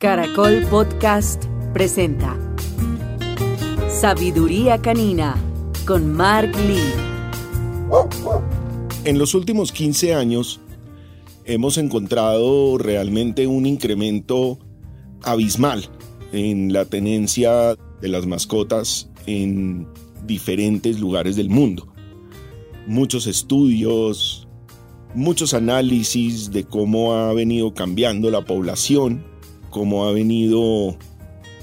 Caracol 0.00 0.62
Podcast 0.70 1.44
presenta 1.74 2.34
Sabiduría 3.90 4.78
Canina 4.78 5.36
con 5.86 6.14
Mark 6.14 6.56
Lee. 6.56 6.94
En 9.04 9.18
los 9.18 9.34
últimos 9.34 9.72
15 9.72 10.14
años 10.14 10.58
hemos 11.44 11.76
encontrado 11.76 12.78
realmente 12.78 13.46
un 13.46 13.66
incremento 13.66 14.58
abismal 15.22 15.84
en 16.32 16.72
la 16.72 16.86
tenencia 16.86 17.76
de 18.00 18.08
las 18.08 18.24
mascotas 18.24 19.10
en 19.26 19.86
diferentes 20.24 20.98
lugares 20.98 21.36
del 21.36 21.50
mundo. 21.50 21.92
Muchos 22.86 23.26
estudios, 23.26 24.48
muchos 25.14 25.52
análisis 25.52 26.50
de 26.50 26.64
cómo 26.64 27.12
ha 27.12 27.34
venido 27.34 27.74
cambiando 27.74 28.30
la 28.30 28.46
población, 28.46 29.28
cómo 29.70 30.06
ha 30.06 30.12
venido 30.12 30.96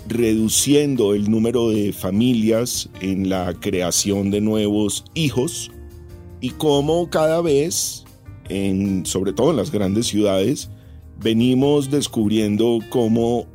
reduciendo 0.07 1.13
el 1.13 1.29
número 1.29 1.69
de 1.69 1.91
familias 1.91 2.89
en 3.01 3.29
la 3.29 3.53
creación 3.59 4.31
de 4.31 4.41
nuevos 4.41 5.03
hijos 5.13 5.71
y 6.39 6.51
cómo 6.51 7.09
cada 7.09 7.41
vez, 7.41 8.05
en, 8.49 9.05
sobre 9.05 9.33
todo 9.33 9.51
en 9.51 9.57
las 9.57 9.71
grandes 9.71 10.07
ciudades, 10.07 10.69
venimos 11.19 11.91
descubriendo 11.91 12.79
cómo 12.89 13.47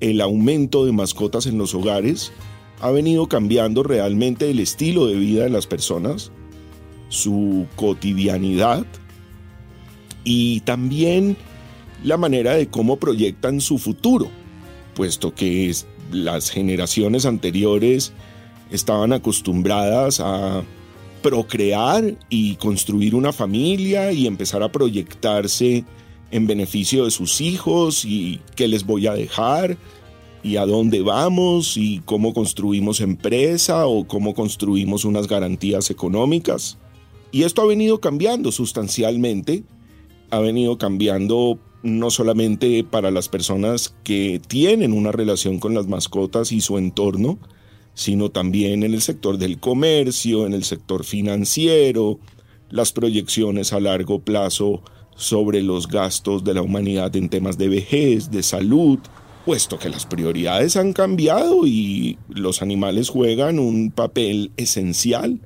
el 0.00 0.20
aumento 0.20 0.84
de 0.84 0.92
mascotas 0.92 1.46
en 1.46 1.58
los 1.58 1.74
hogares 1.74 2.32
ha 2.80 2.90
venido 2.90 3.28
cambiando 3.28 3.82
realmente 3.82 4.50
el 4.50 4.58
estilo 4.58 5.06
de 5.06 5.16
vida 5.16 5.44
de 5.44 5.50
las 5.50 5.66
personas, 5.66 6.32
su 7.08 7.66
cotidianidad 7.76 8.86
y 10.24 10.60
también 10.60 11.36
la 12.04 12.16
manera 12.16 12.54
de 12.54 12.68
cómo 12.68 12.96
proyectan 12.96 13.60
su 13.60 13.78
futuro, 13.78 14.30
puesto 14.94 15.34
que 15.34 15.72
las 16.12 16.50
generaciones 16.50 17.26
anteriores 17.26 18.12
estaban 18.70 19.12
acostumbradas 19.12 20.20
a 20.20 20.62
procrear 21.22 22.16
y 22.28 22.56
construir 22.56 23.14
una 23.14 23.32
familia 23.32 24.12
y 24.12 24.26
empezar 24.26 24.62
a 24.62 24.72
proyectarse 24.72 25.84
en 26.30 26.46
beneficio 26.46 27.04
de 27.04 27.10
sus 27.10 27.40
hijos 27.40 28.04
y 28.04 28.40
qué 28.56 28.68
les 28.68 28.86
voy 28.86 29.06
a 29.06 29.12
dejar 29.12 29.76
y 30.42 30.56
a 30.56 30.64
dónde 30.64 31.02
vamos 31.02 31.76
y 31.76 32.00
cómo 32.04 32.32
construimos 32.32 33.00
empresa 33.00 33.86
o 33.86 34.06
cómo 34.06 34.34
construimos 34.34 35.04
unas 35.04 35.26
garantías 35.26 35.90
económicas. 35.90 36.78
Y 37.32 37.42
esto 37.42 37.62
ha 37.62 37.66
venido 37.66 38.00
cambiando 38.00 38.50
sustancialmente, 38.50 39.64
ha 40.30 40.38
venido 40.38 40.78
cambiando 40.78 41.58
no 41.82 42.10
solamente 42.10 42.84
para 42.84 43.10
las 43.10 43.28
personas 43.28 43.94
que 44.04 44.40
tienen 44.46 44.92
una 44.92 45.12
relación 45.12 45.58
con 45.58 45.74
las 45.74 45.86
mascotas 45.86 46.52
y 46.52 46.60
su 46.60 46.78
entorno, 46.78 47.38
sino 47.94 48.30
también 48.30 48.82
en 48.82 48.94
el 48.94 49.02
sector 49.02 49.38
del 49.38 49.58
comercio, 49.58 50.46
en 50.46 50.52
el 50.52 50.64
sector 50.64 51.04
financiero, 51.04 52.18
las 52.70 52.92
proyecciones 52.92 53.72
a 53.72 53.80
largo 53.80 54.20
plazo 54.20 54.82
sobre 55.16 55.62
los 55.62 55.88
gastos 55.88 56.44
de 56.44 56.54
la 56.54 56.62
humanidad 56.62 57.14
en 57.16 57.28
temas 57.28 57.58
de 57.58 57.68
vejez, 57.68 58.30
de 58.30 58.42
salud, 58.42 58.98
puesto 59.44 59.78
que 59.78 59.88
las 59.88 60.06
prioridades 60.06 60.76
han 60.76 60.92
cambiado 60.92 61.66
y 61.66 62.18
los 62.28 62.62
animales 62.62 63.08
juegan 63.08 63.58
un 63.58 63.90
papel 63.90 64.52
esencial 64.56 65.40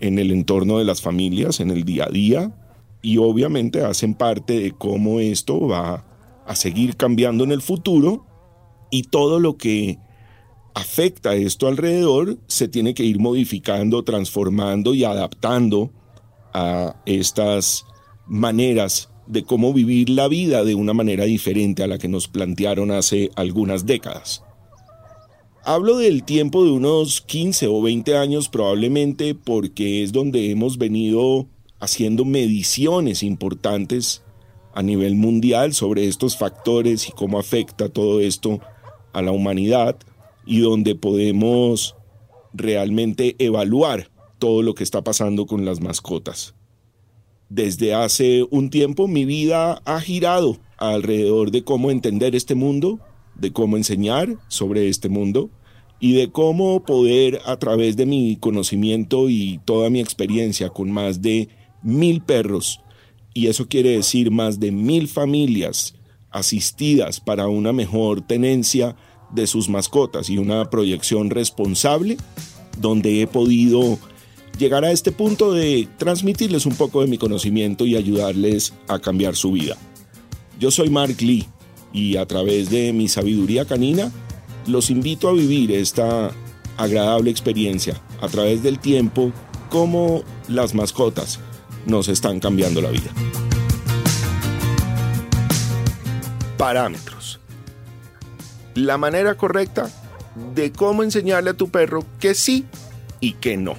en 0.00 0.18
el 0.18 0.30
entorno 0.30 0.78
de 0.78 0.84
las 0.84 1.00
familias, 1.00 1.60
en 1.60 1.70
el 1.70 1.84
día 1.84 2.04
a 2.04 2.10
día, 2.10 2.52
y 3.04 3.18
obviamente 3.18 3.84
hacen 3.84 4.14
parte 4.14 4.58
de 4.58 4.72
cómo 4.72 5.20
esto 5.20 5.68
va 5.68 6.06
a 6.46 6.56
seguir 6.56 6.96
cambiando 6.96 7.44
en 7.44 7.52
el 7.52 7.60
futuro 7.60 8.24
y 8.90 9.02
todo 9.02 9.38
lo 9.40 9.58
que 9.58 9.98
afecta 10.74 11.34
esto 11.34 11.68
alrededor 11.68 12.38
se 12.46 12.66
tiene 12.66 12.94
que 12.94 13.04
ir 13.04 13.20
modificando, 13.20 14.04
transformando 14.04 14.94
y 14.94 15.04
adaptando 15.04 15.90
a 16.54 16.96
estas 17.04 17.84
maneras 18.26 19.10
de 19.26 19.44
cómo 19.44 19.74
vivir 19.74 20.08
la 20.08 20.26
vida 20.26 20.64
de 20.64 20.74
una 20.74 20.94
manera 20.94 21.24
diferente 21.24 21.82
a 21.82 21.86
la 21.86 21.98
que 21.98 22.08
nos 22.08 22.26
plantearon 22.26 22.90
hace 22.90 23.30
algunas 23.36 23.84
décadas. 23.84 24.42
Hablo 25.62 25.98
del 25.98 26.24
tiempo 26.24 26.64
de 26.64 26.70
unos 26.70 27.20
15 27.20 27.66
o 27.66 27.82
20 27.82 28.16
años 28.16 28.48
probablemente 28.48 29.34
porque 29.34 30.02
es 30.02 30.12
donde 30.12 30.50
hemos 30.50 30.78
venido 30.78 31.48
haciendo 31.84 32.24
mediciones 32.24 33.22
importantes 33.22 34.22
a 34.74 34.82
nivel 34.82 35.14
mundial 35.14 35.72
sobre 35.72 36.08
estos 36.08 36.36
factores 36.36 37.08
y 37.08 37.12
cómo 37.12 37.38
afecta 37.38 37.88
todo 37.88 38.20
esto 38.20 38.60
a 39.12 39.22
la 39.22 39.30
humanidad 39.30 39.96
y 40.44 40.60
donde 40.60 40.94
podemos 40.96 41.94
realmente 42.52 43.36
evaluar 43.38 44.10
todo 44.38 44.62
lo 44.62 44.74
que 44.74 44.82
está 44.82 45.02
pasando 45.02 45.46
con 45.46 45.64
las 45.64 45.80
mascotas. 45.80 46.54
Desde 47.48 47.94
hace 47.94 48.44
un 48.50 48.70
tiempo 48.70 49.06
mi 49.06 49.24
vida 49.24 49.80
ha 49.84 50.00
girado 50.00 50.58
alrededor 50.76 51.50
de 51.50 51.62
cómo 51.62 51.90
entender 51.90 52.34
este 52.34 52.54
mundo, 52.54 52.98
de 53.36 53.52
cómo 53.52 53.76
enseñar 53.76 54.36
sobre 54.48 54.88
este 54.88 55.08
mundo 55.08 55.50
y 56.00 56.14
de 56.14 56.30
cómo 56.30 56.82
poder 56.84 57.40
a 57.46 57.56
través 57.58 57.96
de 57.96 58.06
mi 58.06 58.36
conocimiento 58.36 59.30
y 59.30 59.60
toda 59.64 59.88
mi 59.88 60.00
experiencia 60.00 60.70
con 60.70 60.90
más 60.90 61.22
de 61.22 61.48
mil 61.84 62.20
perros, 62.22 62.80
y 63.32 63.46
eso 63.46 63.68
quiere 63.68 63.90
decir 63.90 64.30
más 64.30 64.58
de 64.58 64.72
mil 64.72 65.06
familias 65.06 65.94
asistidas 66.30 67.20
para 67.20 67.46
una 67.46 67.72
mejor 67.72 68.20
tenencia 68.22 68.96
de 69.32 69.46
sus 69.46 69.68
mascotas 69.68 70.30
y 70.30 70.38
una 70.38 70.70
proyección 70.70 71.30
responsable, 71.30 72.16
donde 72.80 73.22
he 73.22 73.26
podido 73.26 73.98
llegar 74.58 74.84
a 74.84 74.92
este 74.92 75.12
punto 75.12 75.52
de 75.52 75.88
transmitirles 75.98 76.66
un 76.66 76.74
poco 76.74 77.00
de 77.00 77.06
mi 77.06 77.18
conocimiento 77.18 77.86
y 77.86 77.96
ayudarles 77.96 78.72
a 78.88 78.98
cambiar 78.98 79.36
su 79.36 79.52
vida. 79.52 79.76
Yo 80.58 80.70
soy 80.70 80.90
Mark 80.90 81.16
Lee 81.20 81.46
y 81.92 82.16
a 82.16 82.26
través 82.26 82.70
de 82.70 82.92
mi 82.92 83.08
sabiduría 83.08 83.64
canina 83.64 84.10
los 84.66 84.90
invito 84.90 85.28
a 85.28 85.32
vivir 85.32 85.72
esta 85.72 86.30
agradable 86.76 87.30
experiencia 87.30 88.00
a 88.20 88.28
través 88.28 88.62
del 88.62 88.78
tiempo 88.78 89.32
como 89.70 90.22
las 90.48 90.74
mascotas 90.74 91.40
nos 91.86 92.08
están 92.08 92.40
cambiando 92.40 92.80
la 92.80 92.90
vida. 92.90 93.10
Parámetros. 96.56 97.40
La 98.74 98.98
manera 98.98 99.36
correcta 99.36 99.90
de 100.54 100.72
cómo 100.72 101.02
enseñarle 101.02 101.50
a 101.50 101.54
tu 101.54 101.68
perro 101.68 102.04
que 102.18 102.34
sí 102.34 102.64
y 103.20 103.32
que 103.34 103.56
no. 103.56 103.76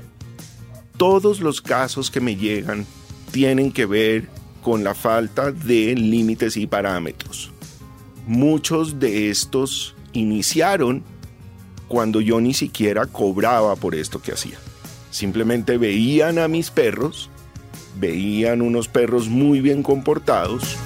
Todos 0.98 1.42
los 1.42 1.62
casos 1.62 2.10
que 2.12 2.22
me 2.22 2.36
llegan 2.36 2.86
tienen 3.32 3.72
que 3.72 3.86
ver 3.86 4.30
con 4.62 4.84
la 4.84 4.96
falta 4.96 5.52
de 5.52 5.94
límites 5.96 6.58
y 6.58 6.68
parámetros. 6.68 7.52
Muchos 8.26 9.00
de 9.00 9.30
estos 9.30 9.96
iniciaron 10.14 11.04
cuando 11.88 12.22
yo 12.22 12.42
ni 12.42 12.54
siquiera 12.54 13.06
cobraba 13.06 13.76
por 13.76 13.94
esto 13.94 14.22
que 14.22 14.32
hacía. 14.32 14.58
Simplemente 15.12 15.78
veían 15.78 16.40
a 16.40 16.48
mis 16.48 16.72
perros 16.72 17.30
veían 17.98 18.62
unos 18.62 18.88
perros 18.88 19.28
muy 19.30 19.62
bien 19.62 19.84
comportados. 19.84 20.78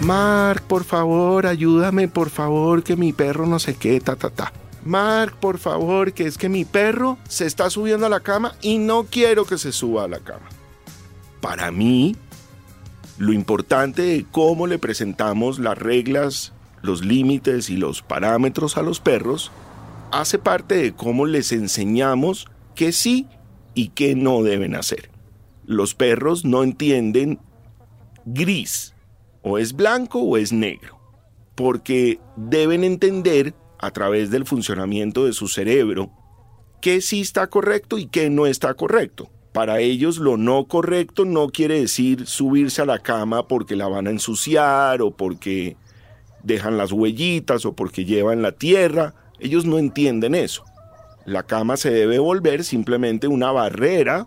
Mark, 0.00 0.62
por 0.62 0.84
favor, 0.84 1.46
ayúdame, 1.46 2.08
por 2.08 2.30
favor, 2.30 2.82
que 2.82 2.96
mi 2.96 3.12
perro 3.12 3.46
no 3.46 3.58
sé 3.58 3.74
qué, 3.74 4.00
ta, 4.00 4.16
ta, 4.16 4.30
ta. 4.30 4.52
Mark, 4.84 5.36
por 5.40 5.58
favor, 5.58 6.12
que 6.12 6.26
es 6.26 6.38
que 6.38 6.48
mi 6.48 6.64
perro 6.64 7.18
se 7.28 7.46
está 7.46 7.68
subiendo 7.68 8.06
a 8.06 8.08
la 8.08 8.20
cama 8.20 8.54
y 8.62 8.78
no 8.78 9.04
quiero 9.04 9.44
que 9.44 9.58
se 9.58 9.72
suba 9.72 10.04
a 10.04 10.08
la 10.08 10.20
cama. 10.20 10.48
Para 11.40 11.70
mí, 11.72 12.16
lo 13.18 13.32
importante 13.32 14.02
de 14.02 14.26
cómo 14.30 14.66
le 14.66 14.78
presentamos 14.78 15.58
las 15.58 15.76
reglas, 15.76 16.52
los 16.80 17.04
límites 17.04 17.68
y 17.68 17.76
los 17.76 18.02
parámetros 18.02 18.76
a 18.76 18.82
los 18.82 19.00
perros 19.00 19.50
hace 20.12 20.38
parte 20.38 20.76
de 20.76 20.92
cómo 20.92 21.26
les 21.26 21.52
enseñamos 21.52 22.46
que 22.74 22.92
sí 22.92 23.26
y 23.78 23.90
qué 23.90 24.16
no 24.16 24.42
deben 24.42 24.74
hacer. 24.74 25.08
Los 25.64 25.94
perros 25.94 26.44
no 26.44 26.64
entienden 26.64 27.38
gris, 28.24 28.92
o 29.42 29.56
es 29.56 29.72
blanco 29.72 30.18
o 30.18 30.36
es 30.36 30.52
negro, 30.52 30.98
porque 31.54 32.18
deben 32.34 32.82
entender 32.82 33.54
a 33.78 33.92
través 33.92 34.32
del 34.32 34.46
funcionamiento 34.46 35.26
de 35.26 35.32
su 35.32 35.46
cerebro 35.46 36.10
qué 36.80 37.00
sí 37.00 37.20
está 37.20 37.46
correcto 37.46 37.98
y 37.98 38.06
qué 38.06 38.30
no 38.30 38.46
está 38.46 38.74
correcto. 38.74 39.30
Para 39.52 39.78
ellos 39.78 40.18
lo 40.18 40.36
no 40.36 40.66
correcto 40.66 41.24
no 41.24 41.48
quiere 41.48 41.78
decir 41.78 42.26
subirse 42.26 42.82
a 42.82 42.86
la 42.86 42.98
cama 42.98 43.46
porque 43.46 43.76
la 43.76 43.86
van 43.86 44.08
a 44.08 44.10
ensuciar 44.10 45.02
o 45.02 45.16
porque 45.16 45.76
dejan 46.42 46.78
las 46.78 46.90
huellitas 46.90 47.64
o 47.64 47.74
porque 47.74 48.04
llevan 48.04 48.42
la 48.42 48.50
tierra. 48.50 49.14
Ellos 49.38 49.66
no 49.66 49.78
entienden 49.78 50.34
eso. 50.34 50.64
La 51.28 51.42
cama 51.42 51.76
se 51.76 51.90
debe 51.90 52.18
volver 52.18 52.64
simplemente 52.64 53.28
una 53.28 53.52
barrera 53.52 54.26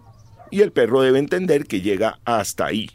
y 0.51 0.61
el 0.61 0.71
perro 0.71 1.01
debe 1.01 1.17
entender 1.17 1.65
que 1.65 1.81
llega 1.81 2.19
hasta 2.25 2.67
ahí. 2.67 2.91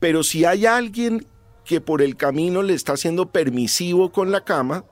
Pero 0.00 0.24
si 0.24 0.44
hay 0.44 0.66
alguien 0.66 1.24
que 1.64 1.80
por 1.80 2.02
el 2.02 2.16
camino 2.16 2.64
le 2.64 2.74
está 2.74 2.96
siendo 2.96 3.30
permisivo 3.30 4.10
con 4.10 4.32
la 4.32 4.40
cama, 4.40 4.86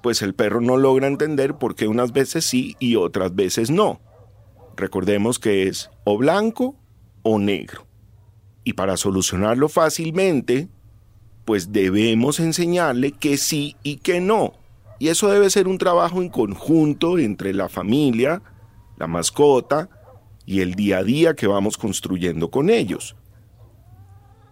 pues 0.00 0.22
el 0.22 0.32
perro 0.32 0.60
no 0.60 0.76
logra 0.76 1.08
entender 1.08 1.56
por 1.56 1.74
qué 1.74 1.88
unas 1.88 2.12
veces 2.12 2.44
sí 2.44 2.76
y 2.78 2.94
otras 2.94 3.34
veces 3.34 3.68
no. 3.68 4.00
Recordemos 4.76 5.40
que 5.40 5.66
es 5.66 5.90
o 6.04 6.18
blanco 6.18 6.76
o 7.22 7.40
negro. 7.40 7.84
Y 8.62 8.74
para 8.74 8.96
solucionarlo 8.96 9.68
fácilmente, 9.68 10.68
pues 11.44 11.72
debemos 11.72 12.38
enseñarle 12.38 13.10
que 13.10 13.36
sí 13.38 13.74
y 13.82 13.96
que 13.96 14.20
no. 14.20 14.52
Y 14.98 15.08
eso 15.08 15.28
debe 15.28 15.50
ser 15.50 15.68
un 15.68 15.78
trabajo 15.78 16.22
en 16.22 16.28
conjunto 16.28 17.18
entre 17.18 17.52
la 17.52 17.68
familia, 17.68 18.42
la 18.96 19.06
mascota 19.06 19.88
y 20.46 20.60
el 20.60 20.74
día 20.74 20.98
a 20.98 21.04
día 21.04 21.34
que 21.34 21.46
vamos 21.46 21.76
construyendo 21.76 22.50
con 22.50 22.70
ellos. 22.70 23.16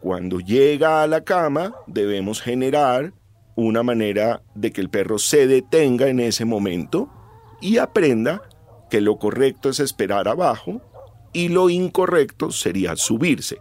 Cuando 0.01 0.41
llega 0.41 1.03
a 1.03 1.07
la 1.07 1.23
cama, 1.23 1.75
debemos 1.87 2.43
generar 2.43 3.15
una 3.57 3.83
manera 3.83 4.43
de 4.55 4.73
que 4.73 4.81
el 4.81 4.91
perro 4.91 5.19
se 5.19 5.47
detenga 5.47 6.09
en 6.09 6.21
ese 6.21 6.45
momento 6.45 7.09
y 7.61 7.79
aprenda 7.79 8.43
que 8.91 9.01
lo 9.01 9.17
correcto 9.17 9.71
es 9.71 9.81
esperar 9.81 10.29
abajo 10.29 10.83
y 11.33 11.49
lo 11.49 11.71
incorrecto 11.71 12.51
sería 12.51 12.97
subirse. 12.97 13.59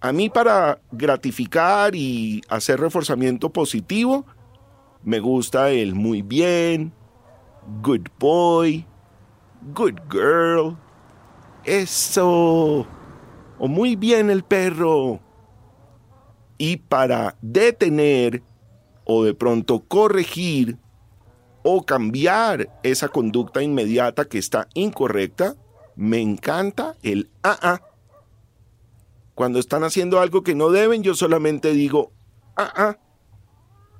A 0.00 0.12
mí 0.12 0.30
para 0.30 0.80
gratificar 0.92 1.96
y 1.96 2.42
hacer 2.48 2.78
reforzamiento 2.78 3.50
positivo, 3.50 4.26
me 5.06 5.20
gusta 5.20 5.70
el 5.70 5.94
muy 5.94 6.20
bien, 6.20 6.92
good 7.80 8.08
boy, 8.18 8.84
good 9.72 9.94
girl, 10.10 10.76
eso, 11.64 12.84
o 13.56 13.68
muy 13.68 13.94
bien 13.94 14.30
el 14.30 14.42
perro. 14.42 15.20
Y 16.58 16.78
para 16.78 17.36
detener 17.40 18.42
o 19.04 19.22
de 19.22 19.32
pronto 19.32 19.84
corregir 19.86 20.76
o 21.62 21.86
cambiar 21.86 22.68
esa 22.82 23.06
conducta 23.06 23.62
inmediata 23.62 24.24
que 24.24 24.38
está 24.38 24.66
incorrecta, 24.74 25.54
me 25.94 26.20
encanta 26.20 26.96
el 27.04 27.30
AA. 27.44 27.80
Cuando 29.36 29.60
están 29.60 29.84
haciendo 29.84 30.18
algo 30.18 30.42
que 30.42 30.56
no 30.56 30.70
deben, 30.70 31.04
yo 31.04 31.14
solamente 31.14 31.70
digo 31.70 32.10
AA. 32.56 32.98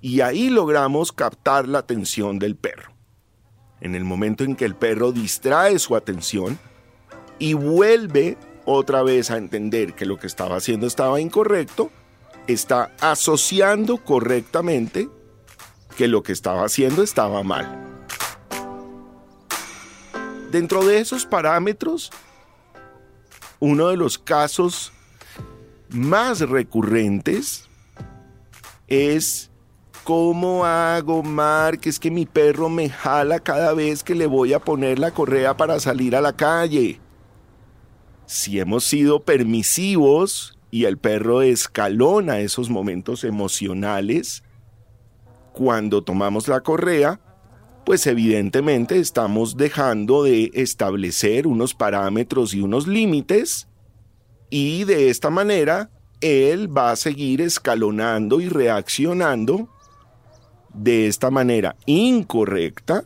Y 0.00 0.20
ahí 0.20 0.50
logramos 0.50 1.12
captar 1.12 1.68
la 1.68 1.78
atención 1.78 2.38
del 2.38 2.56
perro. 2.56 2.92
En 3.80 3.94
el 3.94 4.04
momento 4.04 4.44
en 4.44 4.56
que 4.56 4.64
el 4.64 4.74
perro 4.74 5.12
distrae 5.12 5.78
su 5.78 5.96
atención 5.96 6.58
y 7.38 7.54
vuelve 7.54 8.38
otra 8.64 9.02
vez 9.02 9.30
a 9.30 9.36
entender 9.36 9.94
que 9.94 10.06
lo 10.06 10.18
que 10.18 10.26
estaba 10.26 10.56
haciendo 10.56 10.86
estaba 10.86 11.20
incorrecto, 11.20 11.90
está 12.46 12.92
asociando 13.00 13.98
correctamente 13.98 15.08
que 15.96 16.08
lo 16.08 16.22
que 16.22 16.32
estaba 16.32 16.64
haciendo 16.64 17.02
estaba 17.02 17.42
mal. 17.42 17.84
Dentro 20.50 20.84
de 20.84 21.00
esos 21.00 21.26
parámetros, 21.26 22.10
uno 23.58 23.88
de 23.88 23.96
los 23.96 24.18
casos 24.18 24.92
más 25.90 26.40
recurrentes 26.40 27.68
es 28.88 29.50
¿Cómo 30.06 30.64
hago, 30.64 31.24
Mark? 31.24 31.80
Es 31.82 31.98
que 31.98 32.12
mi 32.12 32.26
perro 32.26 32.68
me 32.68 32.88
jala 32.88 33.40
cada 33.40 33.74
vez 33.74 34.04
que 34.04 34.14
le 34.14 34.26
voy 34.26 34.52
a 34.52 34.60
poner 34.60 35.00
la 35.00 35.10
correa 35.10 35.56
para 35.56 35.80
salir 35.80 36.14
a 36.14 36.20
la 36.20 36.36
calle. 36.36 37.00
Si 38.24 38.60
hemos 38.60 38.84
sido 38.84 39.24
permisivos 39.24 40.56
y 40.70 40.84
el 40.84 40.96
perro 40.96 41.42
escalona 41.42 42.38
esos 42.38 42.70
momentos 42.70 43.24
emocionales, 43.24 44.44
cuando 45.52 46.04
tomamos 46.04 46.46
la 46.46 46.60
correa, 46.60 47.20
pues 47.84 48.06
evidentemente 48.06 49.00
estamos 49.00 49.56
dejando 49.56 50.22
de 50.22 50.52
establecer 50.54 51.48
unos 51.48 51.74
parámetros 51.74 52.54
y 52.54 52.60
unos 52.60 52.86
límites 52.86 53.66
y 54.50 54.84
de 54.84 55.10
esta 55.10 55.30
manera 55.30 55.90
él 56.20 56.74
va 56.74 56.92
a 56.92 56.96
seguir 56.96 57.40
escalonando 57.40 58.40
y 58.40 58.48
reaccionando 58.48 59.68
de 60.76 61.06
esta 61.06 61.30
manera 61.30 61.76
incorrecta 61.86 63.04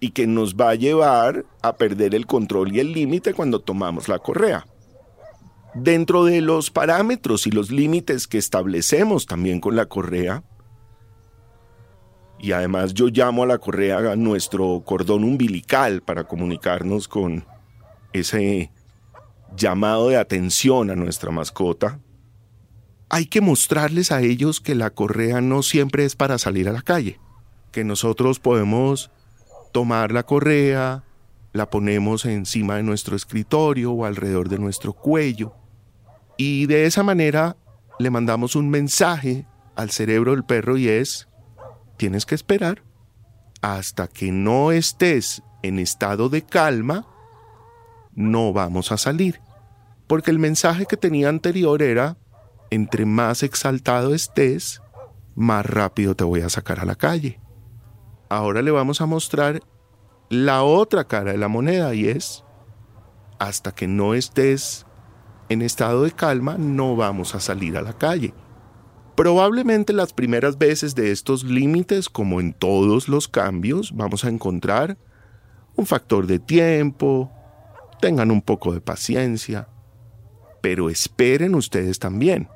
y 0.00 0.10
que 0.10 0.26
nos 0.26 0.54
va 0.54 0.70
a 0.70 0.74
llevar 0.74 1.44
a 1.62 1.76
perder 1.76 2.14
el 2.14 2.26
control 2.26 2.74
y 2.74 2.80
el 2.80 2.92
límite 2.92 3.34
cuando 3.34 3.60
tomamos 3.60 4.08
la 4.08 4.18
correa. 4.18 4.66
Dentro 5.74 6.24
de 6.24 6.40
los 6.40 6.70
parámetros 6.70 7.46
y 7.46 7.50
los 7.50 7.70
límites 7.70 8.26
que 8.26 8.38
establecemos 8.38 9.26
también 9.26 9.60
con 9.60 9.76
la 9.76 9.86
correa, 9.86 10.42
y 12.40 12.52
además 12.52 12.94
yo 12.94 13.08
llamo 13.08 13.42
a 13.42 13.46
la 13.46 13.58
correa 13.58 14.14
nuestro 14.16 14.82
cordón 14.84 15.24
umbilical 15.24 16.02
para 16.02 16.24
comunicarnos 16.24 17.08
con 17.08 17.44
ese 18.12 18.70
llamado 19.56 20.08
de 20.08 20.16
atención 20.16 20.90
a 20.90 20.96
nuestra 20.96 21.30
mascota, 21.30 22.00
hay 23.10 23.26
que 23.26 23.40
mostrarles 23.40 24.12
a 24.12 24.20
ellos 24.20 24.60
que 24.60 24.74
la 24.74 24.90
correa 24.90 25.40
no 25.40 25.62
siempre 25.62 26.04
es 26.04 26.16
para 26.16 26.38
salir 26.38 26.68
a 26.68 26.72
la 26.72 26.82
calle, 26.82 27.20
que 27.72 27.84
nosotros 27.84 28.38
podemos 28.38 29.10
tomar 29.72 30.12
la 30.12 30.24
correa, 30.24 31.04
la 31.52 31.70
ponemos 31.70 32.24
encima 32.24 32.76
de 32.76 32.82
nuestro 32.82 33.16
escritorio 33.16 33.92
o 33.92 34.04
alrededor 34.04 34.48
de 34.48 34.58
nuestro 34.58 34.92
cuello, 34.92 35.54
y 36.36 36.66
de 36.66 36.86
esa 36.86 37.02
manera 37.02 37.56
le 37.98 38.10
mandamos 38.10 38.54
un 38.54 38.70
mensaje 38.70 39.46
al 39.74 39.90
cerebro 39.90 40.32
del 40.32 40.44
perro 40.44 40.76
y 40.76 40.88
es, 40.88 41.28
tienes 41.96 42.26
que 42.26 42.34
esperar 42.34 42.82
hasta 43.60 44.06
que 44.06 44.30
no 44.30 44.70
estés 44.72 45.42
en 45.62 45.78
estado 45.78 46.28
de 46.28 46.42
calma, 46.42 47.06
no 48.14 48.52
vamos 48.52 48.92
a 48.92 48.96
salir. 48.96 49.40
Porque 50.06 50.30
el 50.30 50.38
mensaje 50.38 50.86
que 50.86 50.96
tenía 50.96 51.28
anterior 51.28 51.82
era, 51.82 52.16
entre 52.70 53.06
más 53.06 53.42
exaltado 53.42 54.14
estés, 54.14 54.82
más 55.34 55.64
rápido 55.64 56.14
te 56.14 56.24
voy 56.24 56.40
a 56.40 56.48
sacar 56.48 56.80
a 56.80 56.84
la 56.84 56.94
calle. 56.94 57.40
Ahora 58.28 58.62
le 58.62 58.70
vamos 58.70 59.00
a 59.00 59.06
mostrar 59.06 59.62
la 60.28 60.62
otra 60.62 61.04
cara 61.04 61.32
de 61.32 61.38
la 61.38 61.48
moneda 61.48 61.94
y 61.94 62.08
es, 62.08 62.44
hasta 63.38 63.72
que 63.72 63.86
no 63.86 64.14
estés 64.14 64.84
en 65.48 65.62
estado 65.62 66.02
de 66.02 66.12
calma, 66.12 66.56
no 66.58 66.96
vamos 66.96 67.34
a 67.34 67.40
salir 67.40 67.76
a 67.78 67.82
la 67.82 67.94
calle. 67.94 68.34
Probablemente 69.16 69.92
las 69.92 70.12
primeras 70.12 70.58
veces 70.58 70.94
de 70.94 71.10
estos 71.10 71.44
límites, 71.44 72.08
como 72.08 72.40
en 72.40 72.52
todos 72.52 73.08
los 73.08 73.26
cambios, 73.28 73.92
vamos 73.96 74.24
a 74.24 74.28
encontrar 74.28 74.98
un 75.74 75.86
factor 75.86 76.26
de 76.26 76.38
tiempo, 76.38 77.32
tengan 78.00 78.30
un 78.30 78.42
poco 78.42 78.72
de 78.74 78.80
paciencia, 78.80 79.68
pero 80.60 80.90
esperen 80.90 81.54
ustedes 81.54 81.98
también. 81.98 82.48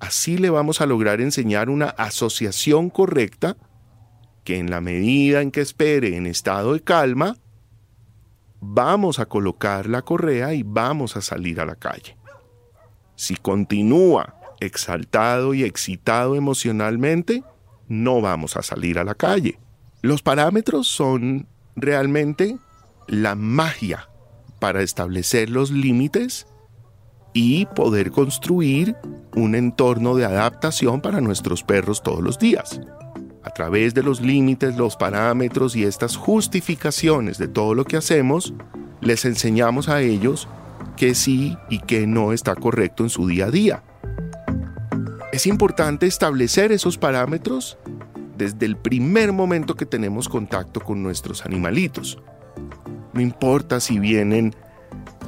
Así 0.00 0.38
le 0.38 0.50
vamos 0.50 0.80
a 0.80 0.86
lograr 0.86 1.20
enseñar 1.20 1.70
una 1.70 1.88
asociación 1.88 2.90
correcta 2.90 3.56
que 4.44 4.58
en 4.58 4.70
la 4.70 4.80
medida 4.80 5.42
en 5.42 5.50
que 5.50 5.60
espere 5.60 6.16
en 6.16 6.26
estado 6.26 6.72
de 6.72 6.80
calma, 6.80 7.36
vamos 8.60 9.18
a 9.18 9.26
colocar 9.26 9.86
la 9.86 10.02
correa 10.02 10.54
y 10.54 10.62
vamos 10.62 11.16
a 11.16 11.20
salir 11.20 11.60
a 11.60 11.66
la 11.66 11.74
calle. 11.74 12.16
Si 13.16 13.36
continúa 13.36 14.36
exaltado 14.60 15.54
y 15.54 15.64
excitado 15.64 16.34
emocionalmente, 16.36 17.42
no 17.88 18.20
vamos 18.20 18.56
a 18.56 18.62
salir 18.62 18.98
a 18.98 19.04
la 19.04 19.14
calle. 19.14 19.58
Los 20.02 20.22
parámetros 20.22 20.88
son 20.88 21.46
realmente 21.76 22.56
la 23.06 23.34
magia 23.34 24.08
para 24.60 24.82
establecer 24.82 25.50
los 25.50 25.70
límites 25.70 26.46
y 27.40 27.66
poder 27.66 28.10
construir 28.10 28.96
un 29.36 29.54
entorno 29.54 30.16
de 30.16 30.24
adaptación 30.24 31.00
para 31.00 31.20
nuestros 31.20 31.62
perros 31.62 32.02
todos 32.02 32.20
los 32.20 32.36
días. 32.36 32.80
A 33.44 33.50
través 33.50 33.94
de 33.94 34.02
los 34.02 34.20
límites, 34.20 34.76
los 34.76 34.96
parámetros 34.96 35.76
y 35.76 35.84
estas 35.84 36.16
justificaciones 36.16 37.38
de 37.38 37.46
todo 37.46 37.74
lo 37.74 37.84
que 37.84 37.96
hacemos, 37.96 38.54
les 39.00 39.24
enseñamos 39.24 39.88
a 39.88 40.00
ellos 40.02 40.48
que 40.96 41.14
sí 41.14 41.56
y 41.70 41.78
que 41.78 42.08
no 42.08 42.32
está 42.32 42.56
correcto 42.56 43.04
en 43.04 43.08
su 43.08 43.28
día 43.28 43.46
a 43.46 43.50
día. 43.52 43.84
Es 45.30 45.46
importante 45.46 46.06
establecer 46.06 46.72
esos 46.72 46.98
parámetros 46.98 47.78
desde 48.36 48.66
el 48.66 48.76
primer 48.76 49.32
momento 49.32 49.76
que 49.76 49.86
tenemos 49.86 50.28
contacto 50.28 50.80
con 50.80 51.04
nuestros 51.04 51.46
animalitos. 51.46 52.18
No 53.12 53.20
importa 53.20 53.78
si 53.78 54.00
vienen 54.00 54.56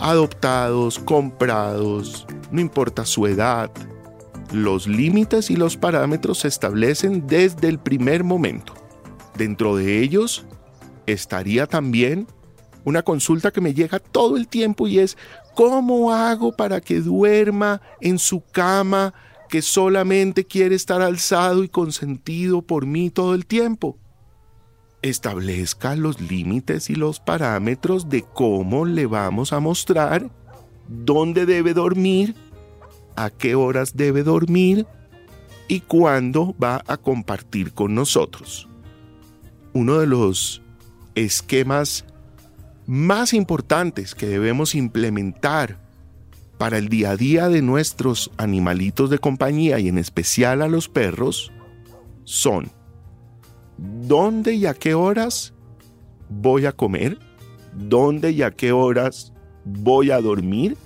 adoptados, 0.01 0.99
comprados, 0.99 2.27
no 2.51 2.61
importa 2.61 3.05
su 3.05 3.27
edad, 3.27 3.71
los 4.53 4.87
límites 4.87 5.51
y 5.51 5.57
los 5.57 5.77
parámetros 5.77 6.41
se 6.41 6.49
establecen 6.49 7.27
desde 7.27 7.69
el 7.69 7.79
primer 7.79 8.25
momento. 8.25 8.75
Dentro 9.37 9.77
de 9.77 10.01
ellos 10.01 10.45
estaría 11.07 11.67
también 11.67 12.27
una 12.85 13.03
consulta 13.03 13.51
que 13.51 13.61
me 13.61 13.75
llega 13.75 13.99
todo 13.99 14.37
el 14.37 14.49
tiempo 14.49 14.89
y 14.89 14.99
es, 14.99 15.17
¿cómo 15.55 16.13
hago 16.13 16.53
para 16.53 16.81
que 16.81 17.01
duerma 17.01 17.81
en 18.01 18.19
su 18.19 18.43
cama 18.43 19.15
que 19.51 19.61
solamente 19.63 20.47
quiere 20.47 20.77
estar 20.77 21.03
alzado 21.03 21.65
y 21.65 21.69
consentido 21.69 22.63
por 22.63 22.87
mí 22.87 23.11
todo 23.11 23.35
el 23.35 23.45
tiempo. 23.45 23.99
Establezca 25.03 25.97
los 25.97 26.21
límites 26.21 26.91
y 26.91 26.95
los 26.95 27.21
parámetros 27.21 28.09
de 28.09 28.23
cómo 28.23 28.85
le 28.85 29.07
vamos 29.07 29.53
a 29.53 29.61
mostrar 29.61 30.31
dónde 30.89 31.47
debe 31.47 31.73
dormir, 31.73 32.35
a 33.17 33.31
qué 33.31 33.55
horas 33.55 33.97
debe 33.97 34.23
dormir 34.23 34.87
y 35.69 35.81
cuándo 35.81 36.55
va 36.63 36.83
a 36.87 36.97
compartir 36.97 37.73
con 37.73 37.95
nosotros. 37.95 38.69
Uno 39.73 39.99
de 39.99 40.07
los 40.07 40.61
esquemas 41.15 42.05
más 42.87 43.33
importantes 43.35 44.15
que 44.15 44.27
debemos 44.27 44.75
implementar 44.75 45.79
para 46.59 46.77
el 46.77 46.89
día 46.89 47.13
a 47.13 47.17
día 47.17 47.49
de 47.49 47.63
nuestros 47.63 48.31
animalitos 48.37 49.09
de 49.09 49.19
compañía 49.19 49.79
y 49.79 49.89
en 49.89 49.97
especial 49.97 50.61
a 50.61 50.69
los 50.69 50.89
perros 50.89 51.53
son 52.25 52.71
dónde 53.81 54.55
y 54.55 54.67
a 54.67 54.75
qué 54.75 54.95
horas 54.95 55.55
voy 56.29 56.67
a 56.67 56.73
comer, 56.73 57.19
dónde 57.75 58.33
y 58.33 58.43
a 58.43 58.51
qué 58.51 58.73
horas 58.73 59.33
voy 59.65 60.11
a 60.11 60.21
dormir 60.21 60.77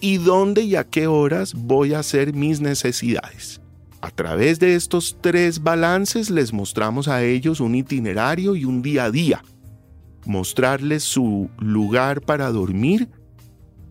y 0.00 0.18
dónde 0.18 0.62
y 0.62 0.76
a 0.76 0.84
qué 0.84 1.06
horas 1.06 1.54
voy 1.54 1.94
a 1.94 2.00
hacer 2.00 2.34
mis 2.34 2.60
necesidades. 2.60 3.60
A 4.02 4.10
través 4.10 4.60
de 4.60 4.74
estos 4.74 5.16
tres 5.20 5.62
balances 5.62 6.28
les 6.28 6.52
mostramos 6.52 7.08
a 7.08 7.22
ellos 7.22 7.60
un 7.60 7.74
itinerario 7.74 8.54
y 8.54 8.66
un 8.66 8.82
día 8.82 9.04
a 9.04 9.10
día. 9.10 9.42
Mostrarles 10.26 11.04
su 11.04 11.48
lugar 11.58 12.20
para 12.20 12.50
dormir 12.50 13.08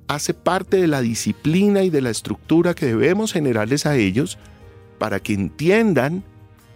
hace 0.07 0.35
parte 0.35 0.77
de 0.77 0.87
la 0.87 1.01
disciplina 1.01 1.81
y 1.81 1.89
de 1.89 2.01
la 2.01 2.11
estructura 2.11 2.75
que 2.75 2.87
debemos 2.87 3.33
generarles 3.33 3.87
a 3.87 3.95
ellos 3.95 4.37
para 4.99 5.19
que 5.19 5.33
entiendan 5.33 6.23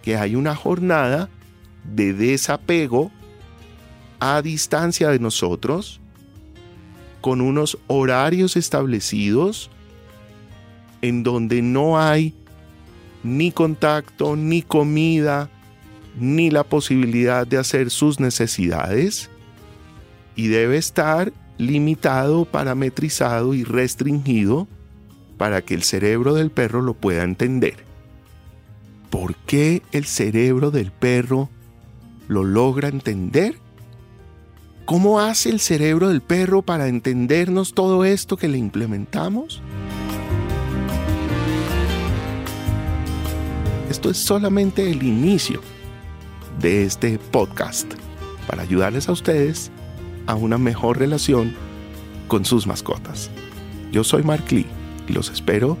que 0.02 0.16
hay 0.16 0.34
una 0.34 0.56
jornada 0.56 1.28
de 1.94 2.12
desapego 2.12 3.10
a 4.20 4.42
distancia 4.42 5.08
de 5.08 5.18
nosotros, 5.18 6.00
con 7.20 7.40
unos 7.40 7.78
horarios 7.86 8.56
establecidos 8.56 9.70
en 11.02 11.22
donde 11.22 11.62
no 11.62 12.00
hay 12.00 12.34
ni 13.22 13.50
contacto, 13.50 14.36
ni 14.36 14.62
comida, 14.62 15.50
ni 16.18 16.50
la 16.50 16.64
posibilidad 16.64 17.46
de 17.46 17.58
hacer 17.58 17.90
sus 17.90 18.20
necesidades 18.20 19.30
y 20.34 20.48
debe 20.48 20.76
estar 20.76 21.32
limitado, 21.58 22.44
parametrizado 22.44 23.54
y 23.54 23.64
restringido 23.64 24.68
para 25.36 25.62
que 25.62 25.74
el 25.74 25.82
cerebro 25.82 26.34
del 26.34 26.50
perro 26.50 26.82
lo 26.82 26.94
pueda 26.94 27.24
entender. 27.24 27.76
¿Por 29.10 29.34
qué 29.34 29.82
el 29.92 30.04
cerebro 30.04 30.70
del 30.70 30.92
perro 30.92 31.48
lo 32.28 32.44
logra 32.44 32.88
entender? 32.88 33.58
¿Cómo 34.84 35.20
hace 35.20 35.50
el 35.50 35.60
cerebro 35.60 36.08
del 36.08 36.20
perro 36.22 36.62
para 36.62 36.88
entendernos 36.88 37.74
todo 37.74 38.04
esto 38.04 38.36
que 38.36 38.48
le 38.48 38.58
implementamos? 38.58 39.60
Esto 43.90 44.10
es 44.10 44.18
solamente 44.18 44.90
el 44.90 45.02
inicio 45.02 45.60
de 46.60 46.84
este 46.84 47.18
podcast 47.18 47.92
para 48.46 48.62
ayudarles 48.62 49.08
a 49.08 49.12
ustedes 49.12 49.70
a 50.26 50.34
una 50.34 50.58
mejor 50.58 50.98
relación 50.98 51.54
con 52.28 52.44
sus 52.44 52.66
mascotas. 52.66 53.30
Yo 53.90 54.04
soy 54.04 54.22
Mark 54.22 54.44
Lee 54.50 54.66
y 55.08 55.12
los 55.12 55.30
espero 55.30 55.78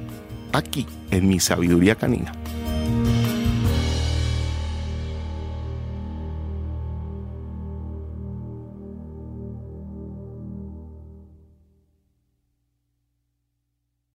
aquí 0.52 0.86
en 1.10 1.28
mi 1.28 1.40
sabiduría 1.40 1.94
canina. 1.94 2.32